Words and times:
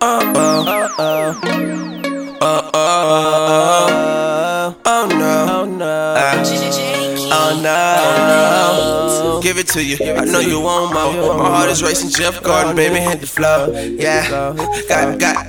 oh, 0.00 0.32
oh, 0.34 0.88
oh, 0.98 1.40
oh, 2.40 2.70
oh, 2.74 3.88
oh 4.84 5.06
no, 5.08 5.46
Oh 5.50 5.64
no. 5.66 6.14
Ah, 6.16 6.34
oh 7.30 7.52
no, 9.34 9.40
give 9.42 9.58
it 9.58 9.66
to 9.68 9.84
you. 9.84 9.96
I 10.00 10.24
know 10.24 10.40
you 10.40 10.60
want 10.60 10.94
more. 10.94 11.36
My 11.36 11.48
heart 11.48 11.70
is 11.70 11.82
racing, 11.82 12.10
Jeff 12.10 12.42
Gordon, 12.42 12.76
baby, 12.76 13.00
hit 13.00 13.20
the 13.20 13.26
floor. 13.26 13.68
Yeah, 13.74 14.54
got, 14.88 15.18
got, 15.18 15.48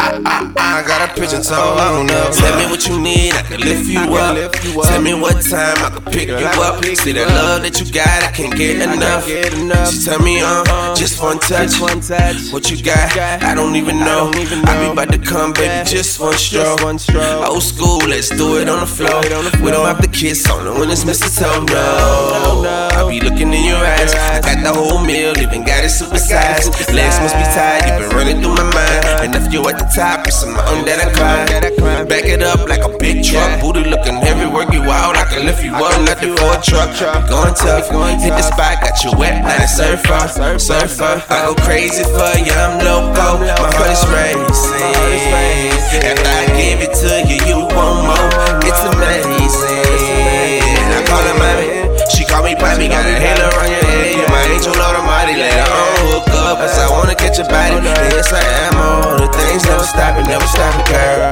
I, 0.00 0.84
got 0.86 1.10
a 1.10 1.20
pigeon 1.20 1.42
toe. 1.42 1.76
I 1.76 1.92
don't 1.92 2.06
know. 2.06 2.30
Tell 2.32 2.56
me 2.58 2.66
what 2.70 2.86
you 2.88 3.00
need, 3.00 3.32
I 3.34 3.42
can 3.42 3.60
lift 3.60 3.86
you 3.86 4.00
up. 4.00 4.52
Tell 4.52 5.02
me 5.02 5.14
what 5.14 5.42
time 5.44 5.76
I 5.78 5.90
can 5.90 6.04
pick 6.12 6.28
you 6.28 6.36
up. 6.36 6.84
See 6.84 7.12
that 7.12 7.28
love 7.28 7.62
that 7.62 7.80
you 7.80 7.86
got, 7.92 8.22
I 8.24 8.30
can't 8.32 8.56
get 8.56 8.80
enough. 8.80 9.26
She 9.26 10.04
tell 10.04 10.20
me, 10.20 10.40
uh, 10.40 10.94
just 10.94 11.20
one 11.22 11.38
touch. 11.38 11.78
What 12.52 12.70
you 12.70 12.82
got? 12.82 13.16
I 13.42 13.54
don't 13.54 13.76
even 13.76 13.98
know. 14.00 14.30
I 14.34 14.86
be 14.86 14.92
about 14.92 15.12
to 15.12 15.18
come, 15.18 15.52
baby, 15.52 15.88
just 15.88 16.20
one 16.20 16.36
stroke. 16.36 16.82
one 16.82 16.98
stroke. 16.98 17.48
Old 17.48 17.62
school, 17.62 17.98
let's 18.08 18.28
do 18.30 18.58
it 18.58 18.68
on 18.68 18.80
the 18.80 18.86
floor. 18.86 19.20
We 19.62 19.70
don't 19.70 19.86
have 19.86 20.00
to 20.00 20.08
kiss 20.08 20.48
on 20.50 20.66
it 20.66 20.78
when 20.78 20.90
it's 20.90 21.04
Mr. 21.04 21.28
mistletoe, 21.28 21.64
no. 21.66 22.88
I 22.92 23.08
be 23.08 23.20
looking 23.20 23.52
in 23.52 23.64
your 23.64 23.76
eyes. 23.76 24.14
I 24.14 24.40
got 24.40 24.62
the 24.64 24.72
whole 24.72 25.04
meal, 25.04 25.36
even 25.38 25.64
got 25.64 25.84
it 25.84 25.92
supersized. 25.92 26.70
Legs 26.94 27.18
must 27.20 27.36
be 27.36 27.44
tired, 27.52 27.99
through 28.38 28.54
my 28.54 28.68
mind. 28.70 29.26
And 29.26 29.34
if 29.34 29.52
you 29.52 29.66
at 29.66 29.78
the 29.78 29.88
top, 29.90 30.26
it's 30.26 30.42
a 30.42 30.46
mountain 30.46 30.84
that 30.86 31.02
I 31.02 31.08
climb. 31.10 32.06
Back 32.06 32.24
it 32.24 32.42
up 32.42 32.68
like 32.68 32.84
a 32.86 32.92
big 32.98 33.24
truck. 33.24 33.60
Booty 33.60 33.82
looking 33.90 34.20
work 34.52 34.72
you 34.72 34.82
out. 34.82 35.16
I 35.16 35.24
can 35.24 35.46
lift 35.46 35.64
you 35.64 35.74
up, 35.74 36.00
nothing 36.04 36.36
for 36.36 36.52
a 36.52 36.60
truck. 36.60 36.90
Going 37.28 37.54
tough, 37.54 37.88
hit 38.20 38.34
the 38.36 38.42
spot, 38.42 38.82
got 38.82 39.02
you 39.04 39.12
wet 39.16 39.42
like 39.44 39.64
a 39.64 39.68
surfer. 39.68 40.58
Surfer, 40.58 41.22
I 41.30 41.46
go 41.46 41.54
crazy 41.64 42.04
for 42.04 42.32
you, 42.38 42.52
I'm 42.52 42.84
loco. 42.84 43.40
My 43.40 43.70
heart 43.72 43.90
is 43.90 44.04
racing. 44.12 44.59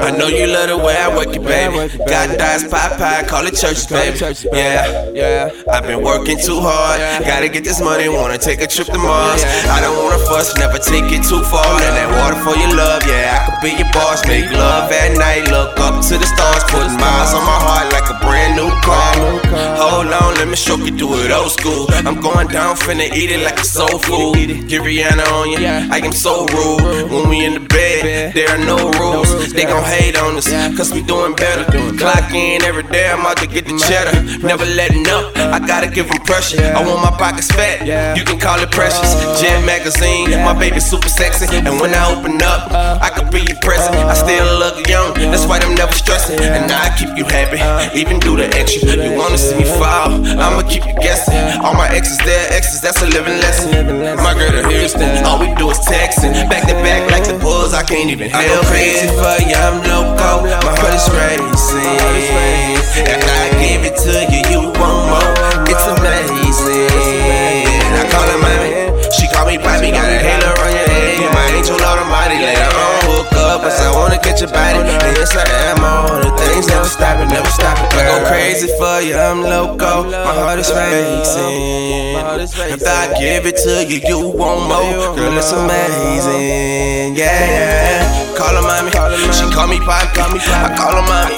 I 0.08 0.10
know 0.16 0.28
you 0.28 0.46
love 0.46 0.68
the 0.72 0.78
way 0.78 0.96
I 0.96 1.12
work 1.14 1.36
it, 1.36 1.44
baby. 1.44 1.92
God 2.08 2.38
dies, 2.40 2.64
pie 2.64 2.96
pie, 2.96 3.24
call 3.28 3.44
it 3.46 3.52
church, 3.60 3.88
baby. 3.92 4.16
Yeah, 4.56 5.10
Yeah. 5.12 5.50
I've 5.70 5.84
been 5.84 6.00
working 6.02 6.38
too 6.40 6.60
hard. 6.64 6.96
Gotta 7.28 7.48
get 7.50 7.62
this 7.62 7.78
money, 7.80 8.08
wanna 8.08 8.38
take 8.38 8.62
a 8.62 8.66
trip 8.66 8.86
to 8.88 8.96
Mars. 8.96 9.44
I 9.68 9.82
don't 9.84 10.00
wanna 10.02 10.16
fuss, 10.24 10.56
never 10.56 10.78
take 10.78 11.12
it 11.12 11.24
too 11.28 11.44
far. 11.52 11.66
And 11.84 11.92
that 12.00 12.08
water 12.16 12.40
for 12.40 12.56
your 12.56 12.72
love, 12.74 13.04
yeah. 13.06 13.36
I 13.36 13.50
could 13.50 13.60
be 13.60 13.70
your 13.76 13.92
boss, 13.92 14.24
make 14.26 14.48
love 14.50 14.90
at 14.90 15.12
night, 15.18 15.50
look 15.52 15.76
up 15.78 16.00
to 16.08 16.16
the 16.16 16.24
stars, 16.26 16.64
putting 16.72 16.96
miles 16.96 17.34
on 17.36 17.44
my 17.44 17.58
heart 17.68 17.92
like 17.92 18.08
a 18.08 18.16
brand 18.24 18.56
new 18.56 18.70
car. 18.80 19.12
Hold 19.76 20.08
on, 20.08 20.27
let 20.38 20.48
me 20.48 20.54
show 20.56 20.76
you 20.76 20.92
do 20.92 21.08
it 21.18 21.32
old 21.32 21.50
school. 21.50 21.86
I'm 22.06 22.20
going 22.20 22.46
down, 22.46 22.76
finna 22.76 23.10
eat 23.12 23.30
it 23.30 23.42
like 23.42 23.58
a 23.58 23.64
soul 23.64 23.98
food. 23.98 24.36
Get 24.68 24.82
Rihanna 24.82 25.26
on 25.34 25.50
you, 25.50 25.58
I 25.58 25.98
am 25.98 26.12
so 26.12 26.46
rude. 26.46 27.10
When 27.10 27.28
we 27.28 27.44
in 27.44 27.54
the 27.54 27.64
bed, 27.66 28.34
there 28.34 28.48
are 28.48 28.64
no 28.64 28.90
rules. 28.98 29.52
They 29.52 29.64
gon' 29.64 29.82
hate 29.82 30.16
on 30.16 30.36
us, 30.36 30.48
cause 30.76 30.94
we 30.94 31.02
doing 31.02 31.34
better. 31.34 31.64
Clock 31.98 32.30
in 32.32 32.62
every 32.62 32.84
day, 32.84 33.10
I'm 33.10 33.26
out 33.26 33.38
to 33.38 33.46
get 33.46 33.66
the 33.66 33.76
cheddar. 33.78 34.14
Never 34.46 34.64
letting 34.64 35.06
up, 35.08 35.36
I 35.36 35.58
gotta 35.58 35.88
give 35.90 36.08
them 36.08 36.22
pressure. 36.22 36.62
I 36.62 36.86
want 36.86 37.02
my 37.02 37.10
pockets 37.18 37.50
fat, 37.50 37.82
you 38.16 38.24
can 38.24 38.38
call 38.38 38.60
it 38.60 38.70
precious. 38.70 39.10
Jet 39.40 39.64
magazine, 39.66 40.30
my 40.46 40.54
baby 40.54 40.78
super 40.78 41.08
sexy. 41.08 41.46
And 41.50 41.80
when 41.80 41.92
I 41.94 42.14
open 42.14 42.40
up, 42.42 42.70
I 43.02 43.10
could 43.10 43.30
be 43.30 43.40
your 43.42 43.58
present. 43.60 43.96
I 43.96 44.14
still 44.14 44.46
look 44.62 44.86
young, 44.86 45.17
that's 45.30 45.46
why 45.46 45.58
I'm 45.58 45.74
never 45.74 45.92
stressing. 45.92 46.40
And 46.40 46.70
I 46.70 46.94
keep 46.96 47.10
you 47.16 47.24
happy, 47.24 47.60
uh. 47.60 47.90
even 47.94 48.18
do 48.18 48.36
the 48.36 48.48
extra. 48.56 48.96
You 48.96 49.16
wanna 49.16 49.38
see 49.38 49.56
me 49.56 49.64
fall, 49.64 50.10
I'ma 50.24 50.62
keep 50.68 50.86
you 50.86 50.94
guessing. 51.00 51.38
All 51.62 51.74
my 51.74 51.88
exes, 51.88 52.18
their 52.18 52.52
exes, 52.52 52.80
that's 52.80 53.02
a 53.02 53.06
living 53.06 53.38
lesson. 53.38 53.86
My 54.22 54.34
girl 54.34 54.50
to 54.50 54.68
Houston, 54.68 55.24
all 55.24 55.38
we 55.38 55.54
do 55.54 55.70
is 55.70 55.78
texting. 55.80 56.32
Back 56.48 56.66
to 56.68 56.74
back 56.84 57.10
like 57.10 57.24
the 57.24 57.38
Bulls, 57.38 57.74
I 57.74 57.82
can't 57.82 58.10
even 58.10 58.30
help 58.30 58.44
it. 58.44 58.50
I 58.50 58.54
go 58.54 58.68
crazy 58.68 59.08
for 59.08 59.36
you, 59.44 59.56
I'm 59.56 59.78
loco. 59.84 60.48
My 60.64 60.74
heart 60.78 60.94
is 60.94 61.06
racing. 61.12 62.07
Cause 74.18 74.26
I 74.26 74.26
wanna 74.26 74.26
catch 74.26 74.40
your 74.40 74.50
body. 74.50 74.90
And 74.90 75.16
yes, 75.16 75.36
I 75.36 75.44
am 75.70 75.84
on 75.84 76.22
the 76.22 76.30
things 76.36 76.68
never 76.68 76.88
stopping, 76.88 77.28
never 77.28 77.48
stopping. 77.50 77.86
I 77.98 78.02
go 78.06 78.26
crazy 78.28 78.68
for 78.78 79.00
you, 79.00 79.16
I'm 79.16 79.42
loco. 79.42 80.10
My 80.10 80.34
heart 80.34 80.58
is 80.58 80.70
racing. 80.70 82.16
After 82.18 82.88
I 82.88 83.14
give 83.18 83.46
it 83.46 83.56
to 83.64 83.84
you, 83.86 84.00
you 84.06 84.18
want 84.28 84.68
more. 84.68 85.14
Girl, 85.16 85.36
it's 85.38 85.52
amazing. 85.52 87.16
Yeah, 87.16 87.46
yeah. 87.46 88.36
Call 88.36 88.54
her 88.54 88.62
mommy, 88.62 88.90
she 89.32 89.46
call 89.50 89.66
me 89.66 89.78
Poppy. 89.80 90.20
I 90.22 90.74
call 90.76 90.94
her 90.94 91.06
mommy, 91.06 91.34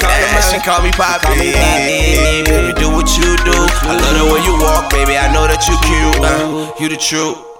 she 0.49 0.59
call 0.61 0.81
me 0.81 0.91
Poppy. 0.91 1.53
Baby, 1.53 2.73
do 2.79 2.89
what 2.91 3.09
you 3.17 3.37
do. 3.41 3.57
I 3.85 3.97
love 3.97 4.15
the 4.17 4.25
way 4.33 4.41
you 4.45 4.53
walk, 4.61 4.91
baby. 4.91 5.17
I 5.17 5.31
know 5.33 5.47
that 5.47 5.65
you 5.67 5.75
cute. 5.81 6.21
Uh, 6.21 6.73
you 6.79 6.89
the 6.89 6.97
truth. 6.97 7.50